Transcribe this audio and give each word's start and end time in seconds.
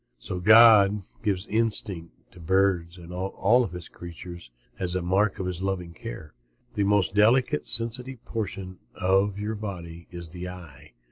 So 0.17 0.39
God 0.39 1.03
gives 1.21 1.45
instinct 1.45 2.31
to 2.31 2.39
birds 2.39 2.97
and 2.97 3.13
all 3.13 3.67
his 3.67 3.87
creatures 3.87 4.49
as 4.79 4.95
a 4.95 5.03
mark 5.03 5.37
of 5.37 5.45
his 5.45 5.61
loving 5.61 5.93
care. 5.93 6.33
The 6.73 6.85
most 6.85 7.13
delicate, 7.13 7.67
sensitive 7.67 8.25
portion 8.25 8.79
of 8.95 9.37
your 9.37 9.53
body 9.53 10.07
is 10.09 10.29
the 10.29 10.49
eye. 10.49 10.93